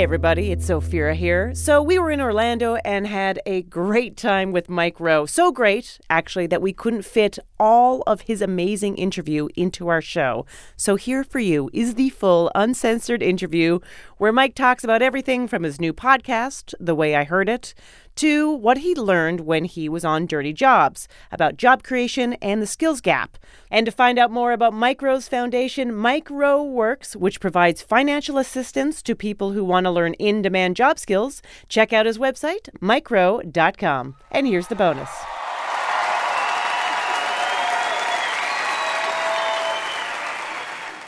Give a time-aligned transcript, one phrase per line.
[0.00, 1.54] Hey everybody, it's Sophia here.
[1.54, 5.26] So we were in Orlando and had a great time with Mike Rowe.
[5.26, 10.46] So great, actually, that we couldn't fit all of his amazing interview into our show.
[10.74, 13.80] So here for you is the full uncensored interview
[14.16, 17.74] where Mike talks about everything from his new podcast, The Way I Heard It,
[18.20, 22.66] to what he learned when he was on Dirty Jobs about job creation and the
[22.66, 23.38] skills gap.
[23.70, 28.36] And to find out more about Mike Rowe's foundation, Mike Rowe Works, which provides financial
[28.36, 32.68] assistance to people who want to learn in demand job skills, check out his website,
[32.80, 34.16] mikerowe.com.
[34.30, 35.08] And here's the bonus.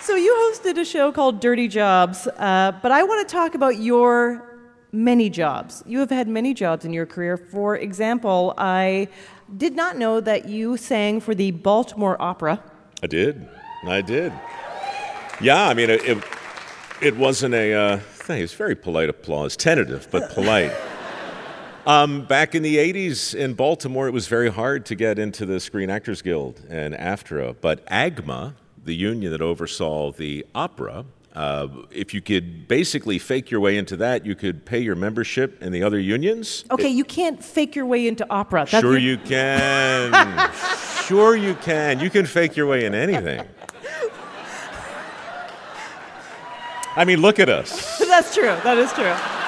[0.01, 3.77] So, you hosted a show called Dirty Jobs, uh, but I want to talk about
[3.77, 4.52] your
[4.93, 5.83] many jobs.
[5.87, 7.37] You have had many jobs in your career.
[7.37, 9.09] For example, I
[9.57, 12.63] did not know that you sang for the Baltimore Opera.
[13.03, 13.49] I did.
[13.87, 14.33] I did.
[15.41, 16.25] Yeah, I mean, it, it,
[17.01, 18.43] it wasn't a uh, thing.
[18.43, 20.73] It's very polite applause, tentative, but polite.
[21.85, 25.59] Um, back in the 80s in Baltimore, it was very hard to get into the
[25.59, 32.13] Screen Actors Guild and AFTRA, but AGMA, the union that oversaw the opera, uh, if
[32.13, 35.83] you could basically fake your way into that, you could pay your membership in the
[35.83, 36.65] other unions.
[36.71, 38.67] Okay, it, you can't fake your way into opera.
[38.71, 40.51] That's sure, you can.
[41.07, 42.01] sure, you can.
[42.01, 43.41] You can fake your way in anything.
[46.97, 47.99] I mean, look at us.
[47.99, 48.55] That's true.
[48.63, 49.42] That is true.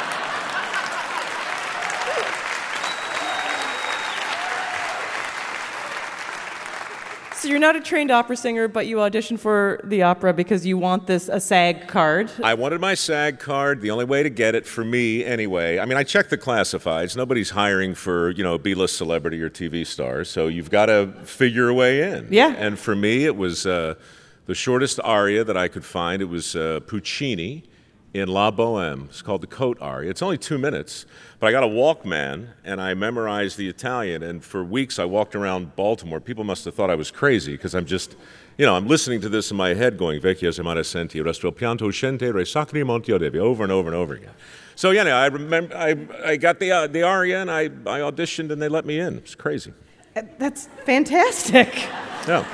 [7.44, 10.78] So you're not a trained opera singer, but you audition for the opera because you
[10.78, 12.30] want this a SAG card.
[12.42, 13.82] I wanted my SAG card.
[13.82, 15.78] The only way to get it for me, anyway.
[15.78, 17.18] I mean, I checked the classifieds.
[17.18, 21.68] Nobody's hiring for you know B-list celebrity or TV stars, so you've got to figure
[21.68, 22.28] a way in.
[22.30, 22.54] Yeah.
[22.56, 23.96] And for me, it was uh,
[24.46, 26.22] the shortest aria that I could find.
[26.22, 27.64] It was uh, Puccini
[28.14, 29.06] in La Boheme.
[29.06, 30.08] It's called the Coat Aria.
[30.08, 31.04] It's only two minutes,
[31.40, 34.22] but I got a Walkman and I memorized the Italian.
[34.22, 36.20] And for weeks, I walked around Baltimore.
[36.20, 38.14] People must have thought I was crazy because I'm just,
[38.56, 41.88] you know, I'm listening to this in my head going, Vecchia semana senti, resto pianto
[41.88, 44.30] scente, re sacri monti odevi, over and over and over again.
[44.76, 48.50] So, yeah, I remember, I, I got the, uh, the aria and I, I auditioned
[48.52, 49.18] and they let me in.
[49.18, 49.72] It's crazy.
[50.38, 51.74] That's fantastic.
[52.28, 52.46] Yeah.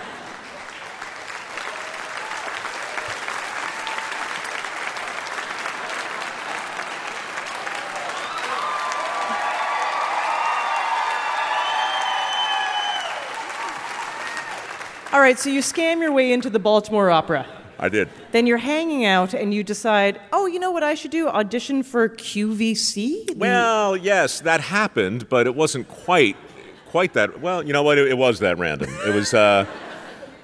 [15.20, 17.44] All right, so you scam your way into the Baltimore Opera.
[17.78, 18.08] I did.
[18.32, 21.28] Then you're hanging out and you decide, oh, you know what I should do?
[21.28, 23.36] Audition for QVC?
[23.36, 26.38] Well, yes, that happened, but it wasn't quite
[26.86, 27.42] quite that.
[27.42, 27.98] Well, you know what?
[27.98, 28.88] It, it was that random.
[29.06, 29.34] It was.
[29.34, 29.66] Uh,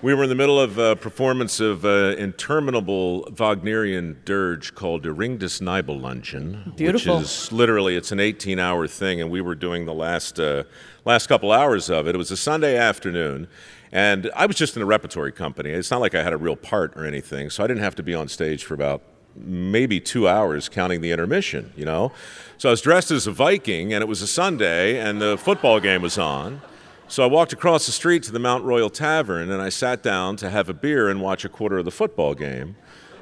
[0.02, 5.12] we were in the middle of a performance of an interminable Wagnerian dirge called the
[5.12, 7.16] Ring des Nibelungen, Beautiful.
[7.16, 10.64] which is literally it's an 18-hour thing, and we were doing the last uh,
[11.04, 12.14] last couple hours of it.
[12.14, 13.48] It was a Sunday afternoon,
[13.90, 15.70] and I was just in a repertory company.
[15.70, 18.02] It's not like I had a real part or anything, so I didn't have to
[18.02, 19.02] be on stage for about
[19.38, 22.10] maybe two hours counting the intermission, you know?
[22.56, 25.78] So I was dressed as a Viking, and it was a Sunday, and the football
[25.78, 26.62] game was on.
[27.08, 30.34] So I walked across the street to the Mount Royal Tavern, and I sat down
[30.38, 32.74] to have a beer and watch a quarter of the football game.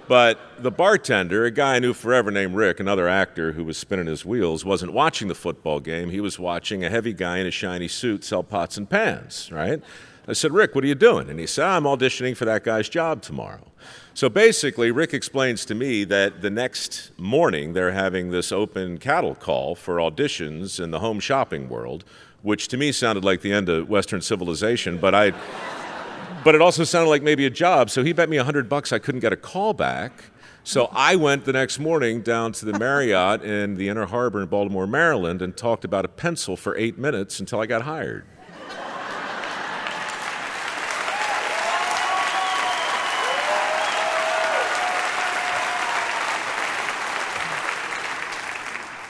[0.09, 4.07] But the bartender, a guy I knew forever named Rick, another actor who was spinning
[4.07, 6.09] his wheels, wasn't watching the football game.
[6.09, 9.83] He was watching a heavy guy in a shiny suit sell pots and pans, right?
[10.27, 11.29] I said, Rick, what are you doing?
[11.29, 13.67] And he said, I'm auditioning for that guy's job tomorrow.
[14.15, 19.35] So basically, Rick explains to me that the next morning they're having this open cattle
[19.35, 22.05] call for auditions in the home shopping world,
[22.45, 25.33] which to me sounded like the end of Western civilization, but I.
[26.45, 28.93] But it also sounded like maybe a job, so he bet me a hundred bucks
[28.93, 30.25] I couldn't get a call back.
[30.63, 34.49] So I went the next morning down to the Marriott in the Inner Harbor in
[34.49, 38.27] Baltimore, Maryland, and talked about a pencil for eight minutes until I got hired.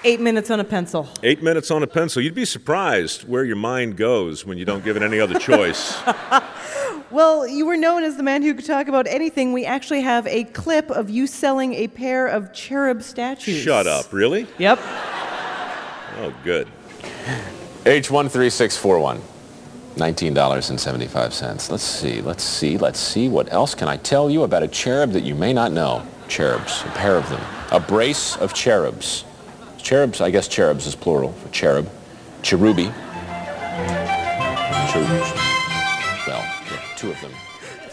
[0.06, 1.08] Eight minutes on a pencil.
[1.22, 2.20] Eight minutes on a pencil.
[2.20, 5.98] You'd be surprised where your mind goes when you don't give it any other choice.
[7.10, 9.54] well, you were known as the man who could talk about anything.
[9.54, 13.62] We actually have a clip of you selling a pair of cherub statues.
[13.62, 14.12] Shut up.
[14.12, 14.46] Really?
[14.58, 14.78] Yep.
[16.18, 16.68] Oh, good.
[17.84, 19.22] H13641.
[19.96, 21.70] $19.75.
[21.70, 23.28] Let's see, let's see, let's see.
[23.28, 26.06] What else can I tell you about a cherub that you may not know?
[26.28, 27.40] Cherubs, a pair of them.
[27.70, 29.24] A brace of cherubs.
[29.84, 31.90] Cherubs, I guess cherubs is plural for cherub.
[32.40, 32.90] Cherubi.
[34.90, 35.30] Cherubs.
[36.26, 37.30] Well, yeah, two of them.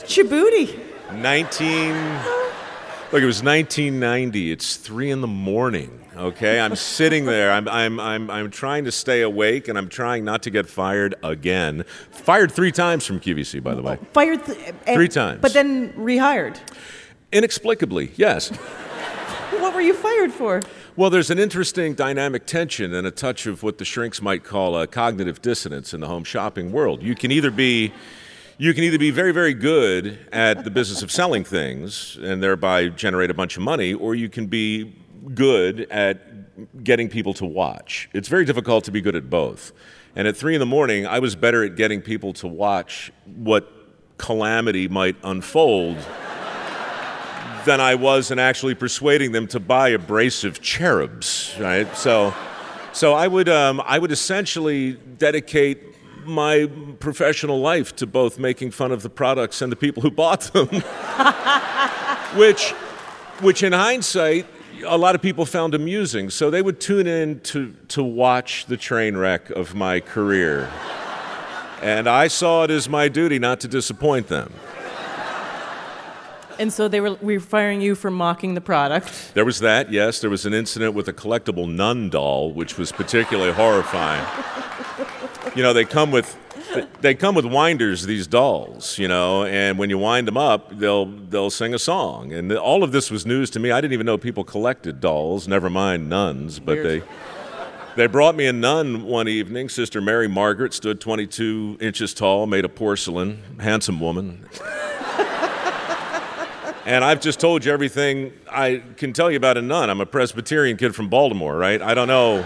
[0.05, 0.79] Chibuti.
[1.13, 1.91] 19.
[3.11, 4.51] Look, it was 1990.
[4.53, 5.97] It's three in the morning.
[6.15, 7.51] Okay, I'm sitting there.
[7.51, 11.15] I'm, I'm, I'm, I'm trying to stay awake, and I'm trying not to get fired
[11.23, 11.83] again.
[12.11, 13.97] Fired three times from QVC, by the way.
[14.01, 15.41] Oh, fired th- and- Three times.
[15.41, 16.57] But then rehired.
[17.33, 18.47] Inexplicably, yes.
[19.59, 20.61] What were you fired for?
[20.97, 24.77] Well, there's an interesting dynamic tension and a touch of what the shrinks might call
[24.77, 27.01] a cognitive dissonance in the home shopping world.
[27.01, 27.93] You can either be
[28.57, 32.89] you can either be very, very good at the business of selling things and thereby
[32.89, 34.93] generate a bunch of money, or you can be
[35.33, 38.09] good at getting people to watch.
[38.13, 39.71] It's very difficult to be good at both.
[40.15, 43.71] And at three in the morning, I was better at getting people to watch what
[44.17, 45.97] calamity might unfold
[47.65, 51.95] than I was in actually persuading them to buy abrasive cherubs, right?
[51.95, 52.33] So,
[52.93, 55.83] so I would, um, I would essentially dedicate
[56.25, 56.69] my
[56.99, 60.67] professional life to both making fun of the products and the people who bought them,
[62.35, 62.71] which,
[63.41, 64.45] which in hindsight,
[64.85, 66.29] a lot of people found amusing.
[66.29, 70.69] So they would tune in to, to watch the train wreck of my career.
[71.81, 74.53] And I saw it as my duty not to disappoint them.
[76.59, 79.33] And so they were, we were firing you for mocking the product.
[79.33, 80.19] There was that, yes.
[80.19, 84.25] There was an incident with a collectible nun doll, which was particularly horrifying.
[85.55, 86.37] You know, they come with
[87.01, 91.05] they come with winders, these dolls, you know, and when you wind them up, they'll
[91.05, 92.31] they'll sing a song.
[92.31, 93.71] And all of this was news to me.
[93.71, 96.85] I didn't even know people collected dolls, never mind nuns, but Weird.
[96.85, 97.07] they
[97.97, 99.67] they brought me a nun one evening.
[99.67, 104.45] Sister Mary Margaret stood 22 inches tall, made of porcelain, handsome woman.
[106.91, 109.89] And I've just told you everything I can tell you about a nun.
[109.89, 111.81] I'm a Presbyterian kid from Baltimore, right?
[111.81, 112.45] I don't know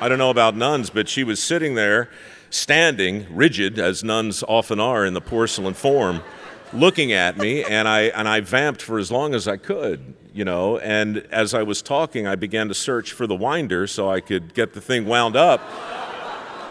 [0.00, 2.10] I don't know about nuns, but she was sitting there
[2.50, 6.22] standing, rigid as nuns often are in the porcelain form,
[6.72, 10.44] looking at me, and I and I vamped for as long as I could, you
[10.44, 14.18] know, and as I was talking, I began to search for the winder so I
[14.18, 15.60] could get the thing wound up.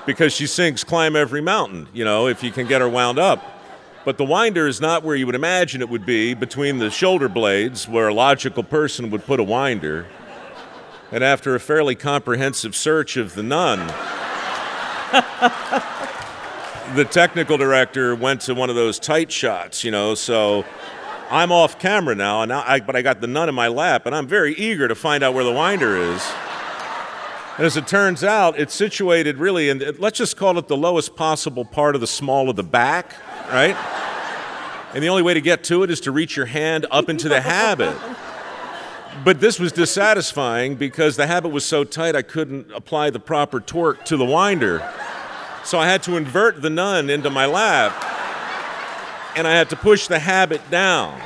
[0.06, 3.55] Because she sings climb every mountain, you know, if you can get her wound up.
[4.06, 7.28] But the winder is not where you would imagine it would be, between the shoulder
[7.28, 10.06] blades, where a logical person would put a winder.
[11.12, 13.80] And after a fairly comprehensive search of the nun,
[16.96, 20.66] the technical director went to one of those tight shots, you know, so
[21.32, 24.14] I'm off camera now, and I, but I got the nun in my lap, and
[24.14, 26.24] I'm very eager to find out where the winder is.
[27.58, 31.16] And as it turns out, it's situated really in, let's just call it the lowest
[31.16, 33.16] possible part of the small of the back,
[33.50, 33.76] right?
[34.96, 37.28] And the only way to get to it is to reach your hand up into
[37.28, 37.98] the habit.
[39.26, 43.60] But this was dissatisfying because the habit was so tight I couldn't apply the proper
[43.60, 44.90] torque to the winder.
[45.66, 47.92] So I had to invert the nun into my lap
[49.36, 51.20] and I had to push the habit down.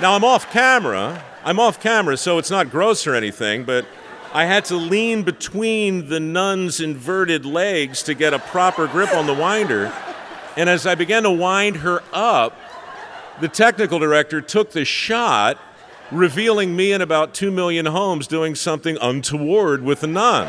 [0.00, 1.24] Now I'm off camera.
[1.44, 3.86] I'm off camera, so it's not gross or anything, but
[4.32, 9.28] I had to lean between the nun's inverted legs to get a proper grip on
[9.28, 9.92] the winder.
[10.56, 12.58] And as I began to wind her up,
[13.40, 15.58] the technical director took the shot,
[16.10, 20.46] revealing me in about two million homes doing something untoward with the nun.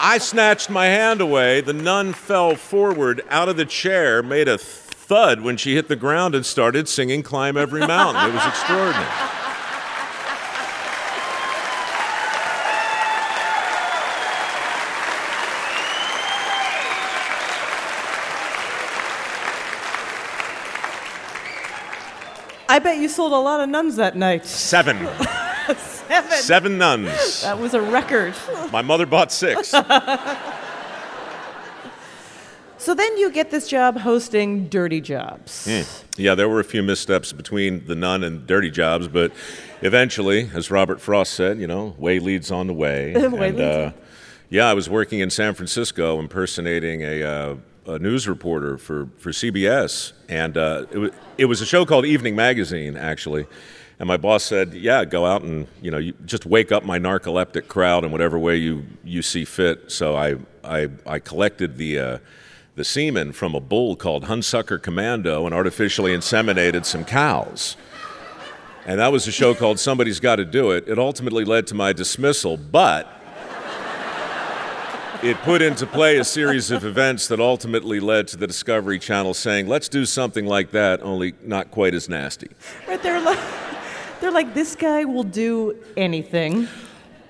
[0.00, 1.60] I snatched my hand away.
[1.60, 5.96] The nun fell forward out of the chair, made a thud when she hit the
[5.96, 8.30] ground, and started singing Climb Every Mountain.
[8.30, 9.37] It was extraordinary.
[22.78, 24.46] I bet you sold a lot of nuns that night.
[24.46, 24.96] Seven.
[25.76, 26.30] Seven.
[26.30, 27.42] Seven nuns.
[27.42, 28.36] That was a record.
[28.70, 29.74] My mother bought six.
[32.80, 35.68] So then you get this job hosting Dirty Jobs.
[36.16, 39.32] Yeah, there were a few missteps between the nun and dirty jobs, but
[39.82, 43.12] eventually, as Robert Frost said, you know, way leads on the way.
[43.14, 43.92] Way and, leads uh,
[44.48, 47.54] yeah, I was working in San Francisco impersonating a, uh,
[47.88, 52.04] a news reporter for, for CBS, and uh, it, was, it was a show called
[52.04, 53.46] Evening Magazine, actually.
[53.98, 56.98] And my boss said, "Yeah, go out and you know, you just wake up my
[56.98, 61.98] narcoleptic crowd in whatever way you, you see fit." So I I, I collected the
[61.98, 62.18] uh,
[62.76, 67.76] the semen from a bull called Hunsucker Commando and artificially inseminated some cows.
[68.86, 70.88] And that was a show called Somebody's Got to Do It.
[70.88, 73.17] It ultimately led to my dismissal, but
[75.22, 79.34] it put into play a series of events that ultimately led to the Discovery Channel
[79.34, 82.48] saying, let's do something like that, only not quite as nasty.
[82.86, 83.02] Right?
[83.02, 83.38] They're like,
[84.20, 86.68] they're like, this guy will do anything.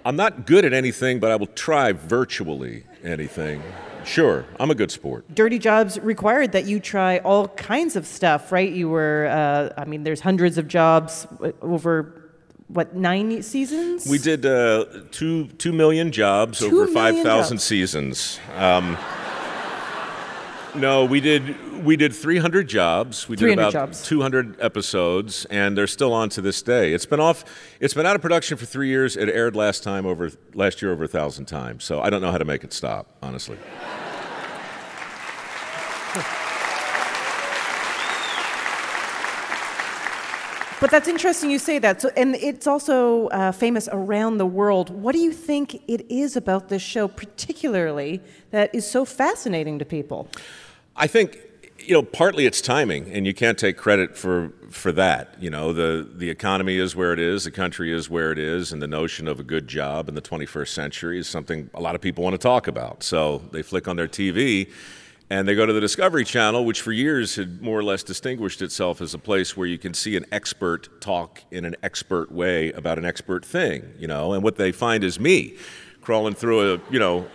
[0.04, 3.62] I'm not good at anything, but I will try virtually anything.
[4.04, 5.25] Sure, I'm a good sport.
[5.35, 8.71] Dirty Jobs required that you try all kinds of stuff, right?
[8.71, 12.28] You were, uh, I mean, there's hundreds of jobs uh, over
[12.69, 14.07] what nine seasons?
[14.07, 18.39] We did uh, two two million jobs Two over million five thousand seasons.
[18.57, 18.97] Um,
[20.75, 23.29] no, we did we did 300 jobs.
[23.29, 26.93] We did about 200 episodes, and they're still on to this day.
[26.93, 27.45] It's been off.
[27.81, 29.17] It's been out of production for three years.
[29.17, 31.85] It aired last time over last year over a thousand times.
[31.85, 33.59] So I don't know how to make it stop, honestly.
[40.81, 42.03] But that's interesting you say that.
[42.03, 44.91] So, and it's also uh, famous around the world.
[44.91, 48.21] What do you think it is about this show, particularly,
[48.53, 50.29] that is so fascinating to people?
[50.95, 51.39] I think
[51.79, 55.35] you know partly it's timing, and you can't take credit for for that.
[55.41, 58.73] You know, the the economy is where it is, the country is where it is,
[58.73, 61.97] and the notion of a good job in the 21st century is something a lot
[61.97, 63.03] of people want to talk about.
[63.03, 64.71] So they flick on their TV.
[65.31, 68.63] And they go to the Discovery Channel, which for years had more or less distinguished
[68.63, 72.73] itself as a place where you can see an expert talk in an expert way
[72.73, 74.33] about an expert thing, you know.
[74.33, 75.57] And what they find is me
[76.01, 77.27] crawling through a, you know,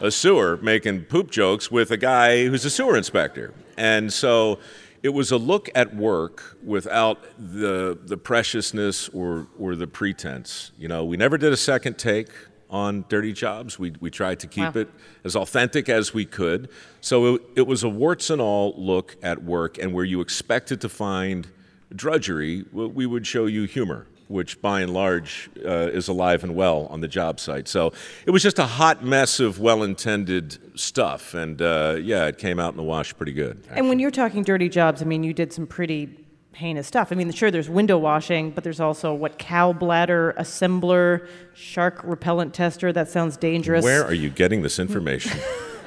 [0.00, 3.54] a sewer making poop jokes with a guy who's a sewer inspector.
[3.76, 4.58] And so
[5.04, 10.72] it was a look at work without the the preciousness or or the pretense.
[10.76, 12.28] You know, we never did a second take
[12.70, 13.78] on Dirty Jobs.
[13.78, 14.82] We we tried to keep Wow.
[14.82, 14.88] it
[15.24, 16.68] as authentic as we could.
[17.00, 20.80] So it, it was a warts and all look at work and where you expected
[20.80, 21.48] to find
[21.94, 24.06] drudgery, we would show you humor.
[24.28, 27.68] Which, by and large, uh, is alive and well on the job site.
[27.68, 27.92] So
[28.26, 32.72] it was just a hot mess of well-intended stuff, and uh, yeah, it came out
[32.72, 33.62] in the wash pretty good.
[33.70, 36.08] And when you're talking dirty jobs, I mean, you did some pretty
[36.56, 37.12] heinous stuff.
[37.12, 42.54] I mean, sure, there's window washing, but there's also what cow bladder assembler, shark repellent
[42.54, 42.92] tester.
[42.92, 43.84] That sounds dangerous.
[43.84, 44.82] Where are you getting this mm.
[44.82, 45.38] information?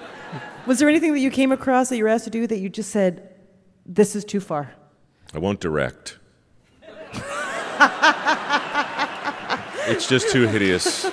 [0.67, 2.69] Was there anything that you came across that you were asked to do that you
[2.69, 3.33] just said,
[3.85, 4.73] "This is too far"?
[5.33, 6.17] I won't direct.
[9.87, 11.05] it's just too hideous.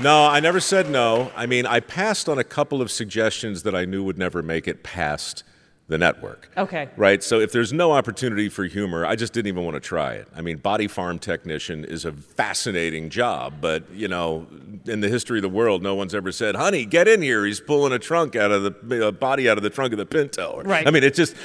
[0.00, 1.30] No, I never said no.
[1.36, 4.68] I mean, I passed on a couple of suggestions that I knew would never make
[4.68, 5.44] it past
[5.88, 6.48] the network.
[6.56, 6.88] Okay.
[6.96, 7.22] Right?
[7.22, 10.28] So if there's no opportunity for humor, I just didn't even want to try it.
[10.34, 14.46] I mean, body farm technician is a fascinating job, but, you know,
[14.86, 17.44] in the history of the world, no one's ever said, honey, get in here.
[17.44, 20.06] He's pulling a trunk out of the a body out of the trunk of the
[20.06, 20.62] Pinto.
[20.64, 20.86] Right.
[20.86, 21.36] I mean, it just,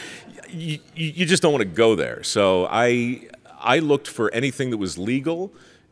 [0.49, 2.23] you, you just don't want to go there.
[2.23, 3.27] So I,
[3.59, 5.51] I looked for anything that was legal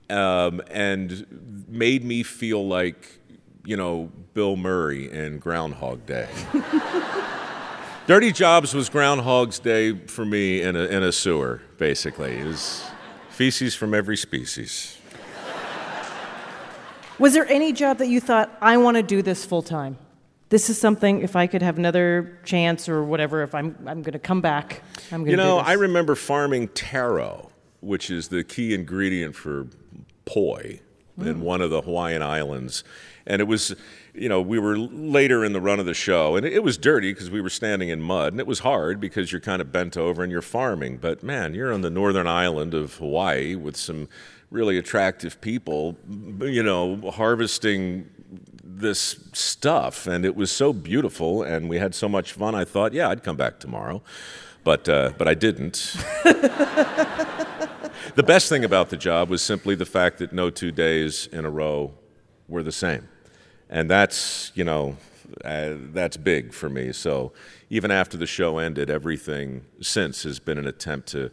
[0.10, 3.20] um, and made me feel like,
[3.66, 6.30] you know, Bill Murray in Groundhog Day.
[8.08, 12.34] Dirty Jobs was Groundhog's Day for me in a, in a sewer, basically.
[12.34, 12.86] It was
[13.30, 15.00] feces from every species.
[17.18, 19.98] Was there any job that you thought, I want to do this full time?
[20.50, 24.14] This is something, if I could have another chance or whatever, if I'm, I'm going
[24.14, 25.58] to come back, I'm going to You know.
[25.58, 29.66] I remember farming taro, which is the key ingredient for
[30.26, 30.80] poi
[31.18, 31.40] in mm.
[31.40, 32.84] one of the Hawaiian islands.
[33.26, 33.76] And it was,
[34.16, 37.14] you know, we were later in the run of the show, and it was dirty
[37.14, 39.98] because we were standing in mud, and it was hard because you're kind of bent
[39.98, 40.98] over and you're farming.
[40.98, 44.08] But man, you're on the northern island of Hawaii with some
[44.50, 45.98] really attractive people,
[46.40, 48.10] you know, harvesting
[48.64, 52.56] this stuff, and it was so beautiful, and we had so much fun.
[52.56, 54.02] I thought, yeah, I'd come back tomorrow,
[54.64, 55.96] but uh, but I didn't.
[58.16, 61.46] the best thing about the job was simply the fact that no two days in
[61.46, 61.94] a row
[62.48, 63.08] were the same,
[63.70, 64.98] and that's you know
[65.44, 66.92] uh, that's big for me.
[66.92, 67.34] So
[67.70, 71.32] even after the show ended, everything since has been an attempt to.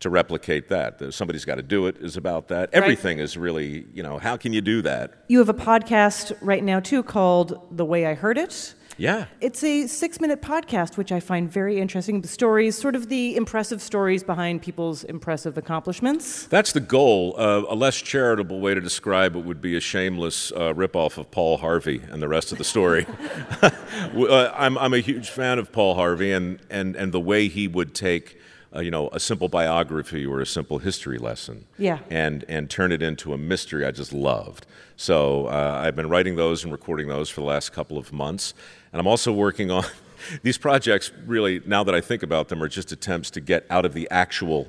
[0.00, 2.68] To replicate that, That somebody's got to do it is about that.
[2.74, 5.24] Everything is really, you know, how can you do that?
[5.28, 8.74] You have a podcast right now, too, called The Way I Heard It.
[8.96, 12.20] Yeah, It's a six minute podcast, which I find very interesting.
[12.20, 16.46] The stories, sort of the impressive stories behind people's impressive accomplishments.
[16.46, 17.34] That's the goal.
[17.36, 21.30] Uh, a less charitable way to describe it would be a shameless uh, ripoff of
[21.30, 23.06] Paul Harvey and the rest of the story.
[24.14, 27.66] Uh, I'm, I'm a huge fan of Paul Harvey and, and, and the way he
[27.68, 28.38] would take.
[28.74, 31.98] Uh, you know, a simple biography or a simple history lesson, Yeah.
[32.10, 33.84] and and turn it into a mystery.
[33.86, 34.66] I just loved.
[34.96, 38.52] So uh, I've been writing those and recording those for the last couple of months,
[38.92, 39.84] and I'm also working on
[40.42, 41.12] these projects.
[41.26, 44.08] Really, now that I think about them, are just attempts to get out of the
[44.10, 44.66] actual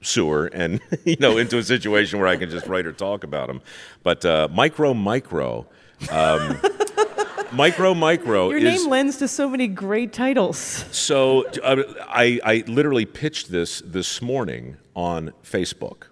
[0.00, 3.48] sewer and you know into a situation where I can just write or talk about
[3.48, 3.60] them.
[4.02, 5.66] But uh, micro micro.
[6.10, 6.58] Um,
[7.52, 10.56] Micro Micro Your is name lends to so many great titles.
[10.90, 16.04] so uh, I, I literally pitched this this morning on Facebook.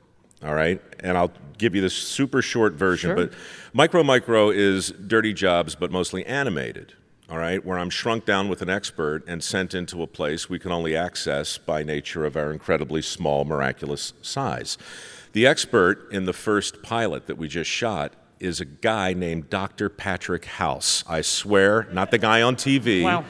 [0.42, 3.08] All right, and I'll give you this super short version.
[3.08, 3.26] Sure.
[3.26, 3.32] But
[3.72, 6.94] Micro Micro is Dirty Jobs, but mostly animated.
[7.30, 10.58] all right, where I'm shrunk down with an expert and sent into a place we
[10.58, 14.76] can only access by nature of our incredibly small, miraculous size.
[15.32, 19.88] The expert in the first pilot that we just shot is a guy named Dr.
[19.88, 21.04] Patrick House.
[21.06, 23.04] I swear, not the guy on TV.
[23.04, 23.24] Wow.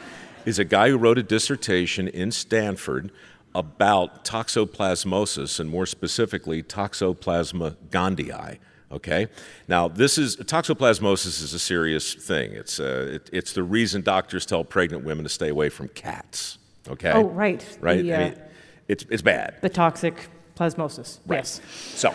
[0.47, 3.11] Is a guy who wrote a dissertation in Stanford
[3.55, 8.59] about toxoplasmosis and more specifically Toxoplasma gondii.
[8.93, 9.29] Okay,
[9.69, 12.53] now this is toxoplasmosis is a serious thing.
[12.53, 16.59] It's uh, it, it's the reason doctors tell pregnant women to stay away from cats.
[16.89, 17.13] Okay.
[17.13, 17.65] Oh, right.
[17.81, 18.03] Right.
[18.03, 18.41] The, I uh, mean,
[18.89, 19.57] it's it's bad.
[19.61, 21.19] The toxic plasmosis.
[21.29, 21.61] Yes.
[21.95, 22.13] So,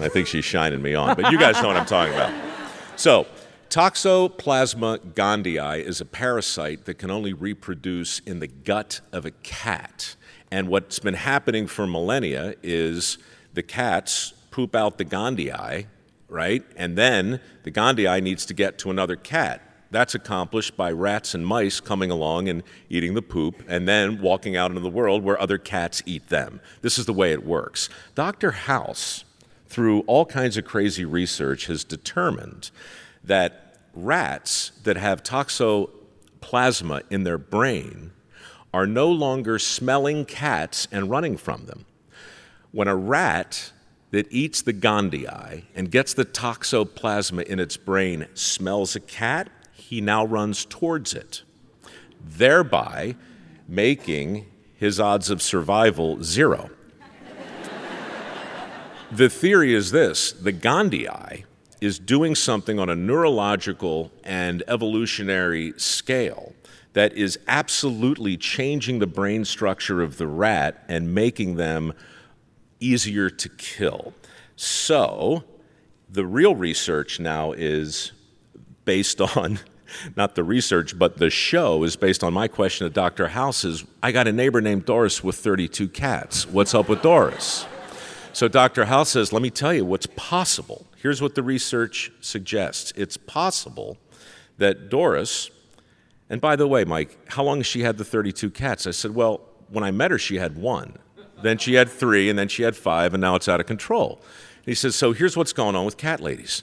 [0.00, 2.32] I think she's shining me on, but you guys know what I'm talking about.
[2.96, 3.26] So,
[3.68, 10.14] Toxoplasma gondii is a parasite that can only reproduce in the gut of a cat.
[10.50, 13.16] And what's been happening for millennia is
[13.54, 15.86] the cats poop out the gondii,
[16.28, 16.64] right?
[16.76, 19.62] And then the gondii needs to get to another cat.
[19.90, 24.56] That's accomplished by rats and mice coming along and eating the poop and then walking
[24.56, 26.60] out into the world where other cats eat them.
[26.80, 27.88] This is the way it works.
[28.14, 28.52] Dr.
[28.52, 29.24] House,
[29.72, 32.70] through all kinds of crazy research, has determined
[33.24, 38.12] that rats that have toxoplasma in their brain
[38.74, 41.86] are no longer smelling cats and running from them.
[42.70, 43.72] When a rat
[44.10, 50.02] that eats the gondii and gets the toxoplasma in its brain smells a cat, he
[50.02, 51.44] now runs towards it,
[52.22, 53.16] thereby
[53.66, 54.44] making
[54.76, 56.68] his odds of survival zero.
[59.12, 61.44] The theory is this the gondii
[61.80, 66.54] is doing something on a neurological and evolutionary scale
[66.94, 71.92] that is absolutely changing the brain structure of the rat and making them
[72.80, 74.14] easier to kill.
[74.56, 75.44] So,
[76.08, 78.12] the real research now is
[78.84, 79.58] based on
[80.16, 83.28] not the research, but the show is based on my question to Dr.
[83.28, 86.46] House is I got a neighbor named Doris with 32 cats.
[86.46, 87.66] What's up with Doris?
[88.32, 88.86] So Dr.
[88.86, 90.86] House says, let me tell you what's possible.
[90.96, 92.92] Here's what the research suggests.
[92.96, 93.98] It's possible
[94.58, 95.50] that Doris,
[96.30, 98.86] and by the way, Mike, how long has she had the 32 cats?
[98.86, 100.98] I said, well, when I met her, she had one.
[101.42, 104.20] Then she had three, and then she had five, and now it's out of control.
[104.20, 106.62] And he says, So here's what's going on with cat ladies.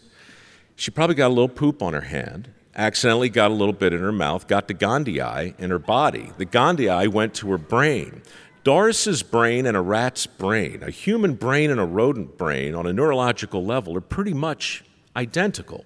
[0.76, 4.00] She probably got a little poop on her hand, accidentally got a little bit in
[4.00, 6.32] her mouth, got the gondii in her body.
[6.38, 8.22] The gondii went to her brain.
[8.64, 12.94] Doris's brain and a rat's brain, a human brain and a rodent brain on a
[12.94, 14.84] neurological level are pretty much
[15.16, 15.86] identical.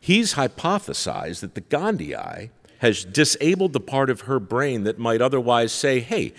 [0.00, 5.72] He's hypothesized that the gondii has disabled the part of her brain that might otherwise
[5.72, 6.32] say, hey,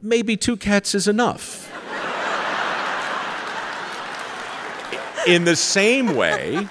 [0.00, 1.70] maybe two cats is enough.
[5.26, 6.68] in the same way,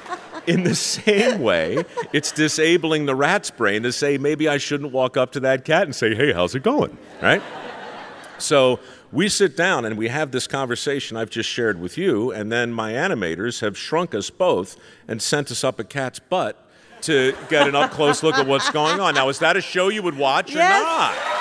[0.48, 1.84] in the same way,
[2.14, 5.84] it's disabling the rat's brain to say, maybe I shouldn't walk up to that cat
[5.84, 6.98] and say, hey, how's it going?
[7.22, 7.42] Right?
[8.42, 8.80] So
[9.12, 12.74] we sit down and we have this conversation I've just shared with you, and then
[12.74, 14.78] my animators have shrunk us both
[15.08, 16.58] and sent us up a cat's butt
[17.02, 19.16] to get an up close look at what's going on.
[19.16, 20.80] Now, is that a show you would watch Yes.
[20.80, 21.38] or not?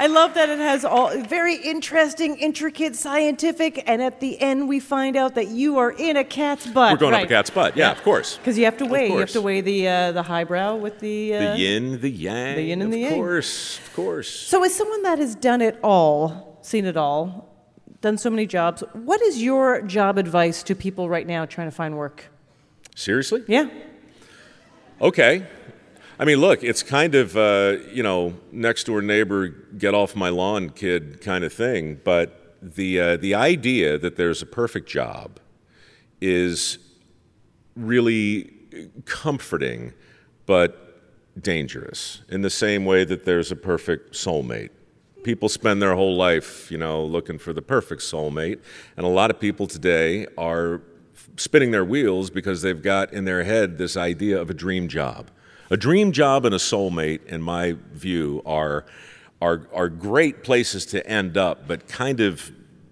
[0.00, 4.80] I love that it has all very interesting, intricate, scientific, and at the end we
[4.80, 6.92] find out that you are in a cat's butt.
[6.92, 7.24] We're going right.
[7.24, 7.76] up a cat's butt.
[7.76, 8.38] Yeah, of course.
[8.38, 9.10] Because you have to weigh.
[9.10, 11.34] You have to weigh the uh, the highbrow with the.
[11.34, 12.56] Uh, The yin, the yang.
[12.56, 13.12] the yin and of the yang.
[13.12, 14.30] Of course, of course.
[14.30, 17.54] So, as someone that has done it all, seen it all,
[18.00, 21.76] done so many jobs, what is your job advice to people right now trying to
[21.76, 22.24] find work?
[22.94, 23.44] Seriously?
[23.46, 23.68] Yeah.
[25.02, 25.46] Okay.
[26.20, 30.28] I mean, look, it's kind of, uh, you know, next door neighbor, get off my
[30.28, 31.98] lawn kid kind of thing.
[32.04, 35.40] But the, uh, the idea that there's a perfect job
[36.20, 36.76] is
[37.74, 38.52] really
[39.06, 39.94] comforting,
[40.44, 41.00] but
[41.40, 44.68] dangerous in the same way that there's a perfect soulmate.
[45.22, 48.60] People spend their whole life, you know, looking for the perfect soulmate.
[48.98, 50.82] And a lot of people today are
[51.38, 55.30] spinning their wheels because they've got in their head this idea of a dream job.
[55.72, 58.84] A dream job and a soulmate, in my view, are,
[59.40, 62.50] are, are great places to end up, but kind of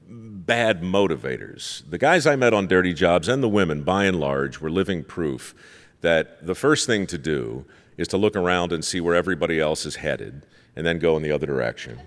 [0.08, 1.82] bad motivators.
[1.90, 5.02] The guys I met on Dirty Jobs and the women, by and large, were living
[5.02, 5.56] proof
[6.02, 9.84] that the first thing to do is to look around and see where everybody else
[9.84, 11.98] is headed and then go in the other direction.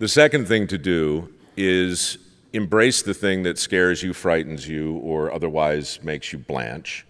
[0.00, 2.18] The second thing to do is
[2.52, 7.06] embrace the thing that scares you, frightens you, or otherwise makes you blanch.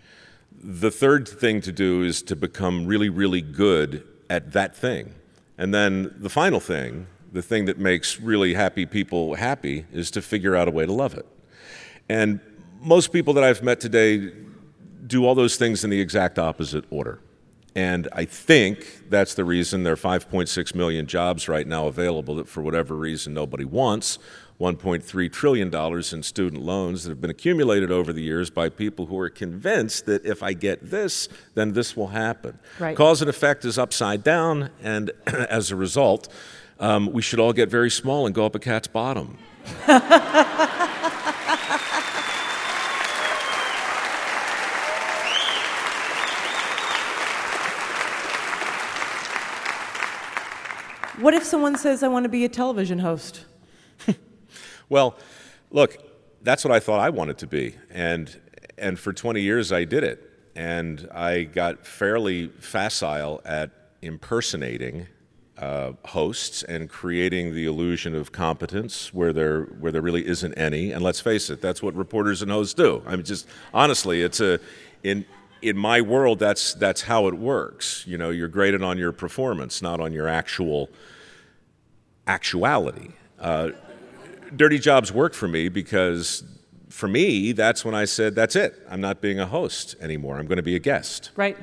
[0.62, 5.14] The third thing to do is to become really, really good at that thing.
[5.56, 10.22] And then the final thing the thing that makes really happy people happy is to
[10.22, 11.26] figure out a way to love it.
[12.08, 12.40] And
[12.80, 14.32] most people that I've met today
[15.06, 17.20] do all those things in the exact opposite order.
[17.74, 22.48] And I think that's the reason there are 5.6 million jobs right now available that,
[22.48, 24.18] for whatever reason, nobody wants.
[24.60, 29.16] $1.3 trillion in student loans that have been accumulated over the years by people who
[29.16, 32.58] are convinced that if I get this, then this will happen.
[32.80, 32.96] Right.
[32.96, 36.28] Cause and effect is upside down, and as a result,
[36.80, 39.38] um, we should all get very small and go up a cat's bottom.
[51.20, 53.44] What if someone says, I want to be a television host?
[54.88, 55.16] Well,
[55.70, 55.98] look,
[56.42, 58.40] that's what I thought I wanted to be, and
[58.76, 63.70] and for 20 years I did it, and I got fairly facile at
[64.02, 65.08] impersonating
[65.58, 70.92] uh, hosts and creating the illusion of competence where there where there really isn't any.
[70.92, 73.02] And let's face it, that's what reporters and hosts do.
[73.06, 74.60] I mean, just honestly, it's a
[75.02, 75.24] in
[75.60, 78.04] in my world that's that's how it works.
[78.06, 80.88] You know, you're graded on your performance, not on your actual
[82.26, 83.10] actuality.
[83.38, 83.70] Uh,
[84.56, 86.44] dirty jobs worked for me because
[86.88, 88.74] for me that's when i said that's it.
[88.88, 90.38] I'm not being a host anymore.
[90.38, 91.30] I'm going to be a guest.
[91.36, 91.56] Right.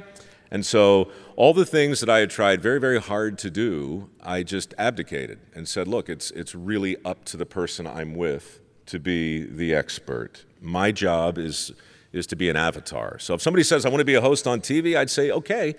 [0.52, 4.44] and so all the things that i had tried very very hard to do i
[4.44, 9.00] just abdicated and said look it's it's really up to the person i'm with to
[9.00, 10.46] be the expert.
[10.62, 11.72] My job is
[12.14, 13.20] is to be an avatar.
[13.20, 15.76] So if somebody says i want to be a host on tv i'd say okay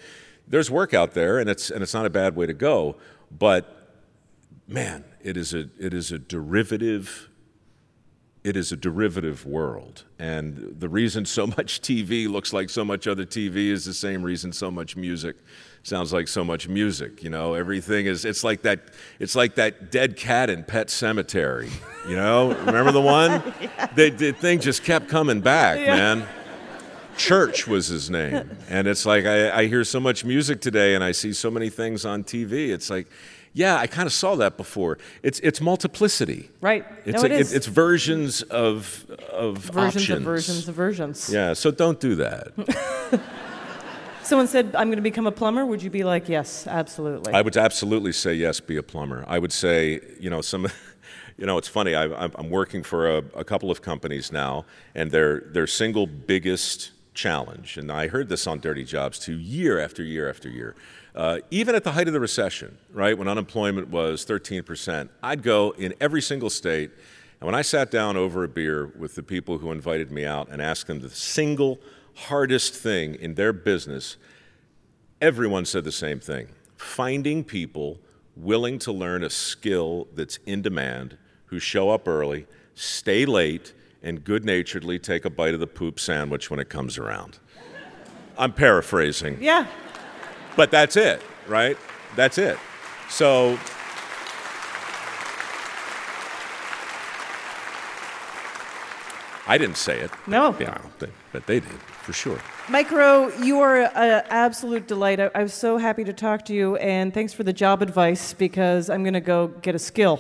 [0.49, 2.97] there's work out there and it's and it's not a bad way to go.
[3.37, 3.76] But
[4.67, 7.29] man, it is a it is a derivative
[8.47, 10.05] it is a derivative world.
[10.21, 14.23] And the reason so much TV looks like so much other TV is the same
[14.23, 15.37] reason so much music
[15.83, 17.23] sounds like so much music.
[17.23, 18.81] You know, everything is it's like that
[19.19, 21.71] it's like that dead cat in Pet Sematary.
[22.09, 23.43] You know, remember the one?
[23.97, 26.27] the, the thing just kept coming back, man.
[27.17, 28.51] Church was his name.
[28.69, 31.71] And it's like I, I hear so much music today and I see so many
[31.71, 32.69] things on TV.
[32.69, 33.07] It's like,
[33.57, 34.99] yeah, I kind of saw that before.
[35.23, 36.51] It's it's multiplicity.
[36.61, 36.85] Right.
[37.07, 37.55] It's No, it is.
[37.55, 40.19] it's versions of of versions options.
[40.19, 41.31] of versions of versions.
[41.33, 42.53] Yeah, so don't do that.
[44.23, 45.65] Someone said, I'm going to become a plumber.
[45.65, 47.33] Would you be like, yes, absolutely?
[47.33, 49.25] I would absolutely say yes, be a plumber.
[49.27, 50.67] I would say, you know, some,
[51.39, 51.95] you know, it's funny.
[51.95, 56.07] I, I'm I'm working for a, a couple of companies now, and their their single
[56.07, 60.75] biggest challenge, and I heard this on Dirty Jobs too, year after year after year.
[61.17, 65.71] Uh, even at the height of the recession, right, when unemployment was 13%, I'd go
[65.79, 66.91] in every single state,
[67.41, 70.49] and when I sat down over a beer with the people who invited me out
[70.51, 71.81] and asked them the single
[72.15, 74.19] hardest thing in their business,
[75.23, 77.99] everyone said the same thing finding people
[78.37, 84.23] willing to learn a skill that's in demand, who show up early, stay late, and
[84.23, 87.39] good naturedly take a bite of the poop sandwich when it comes around.
[88.37, 89.67] I'm paraphrasing, yeah.
[90.57, 91.77] But that's it, right?
[92.17, 92.59] That's it.
[93.09, 93.59] So,
[99.49, 100.11] I didn't say it.
[100.27, 100.57] No.
[100.59, 101.71] Yeah, but- but they did,
[102.03, 102.39] for sure.
[102.69, 105.21] Mike Rowe, you are an absolute delight.
[105.21, 108.33] I, I was so happy to talk to you, and thanks for the job advice
[108.33, 110.19] because I'm going to go get a skill.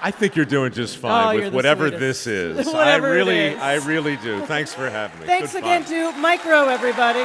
[0.00, 2.24] I think you're doing just Oh, fine you're with whatever sweetest.
[2.24, 2.66] this is.
[2.72, 3.60] Whatever I really, is.
[3.60, 4.40] I really do.
[4.46, 5.26] Thanks for having me.
[5.26, 6.14] Thanks Good again fun.
[6.14, 7.24] to Mike Rowe, everybody.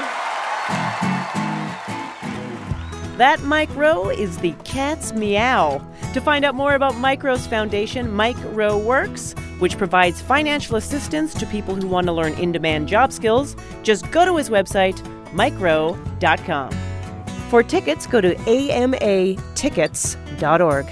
[3.18, 5.82] That Mike Rowe is the cat's meow.
[6.14, 11.34] To find out more about Mike Rowe's foundation, Mike Rowe Works, which provides financial assistance
[11.34, 15.02] to people who want to learn in demand job skills, just go to his website,
[15.32, 16.70] mikerowe.com.
[17.50, 20.86] For tickets, go to amatickets.org.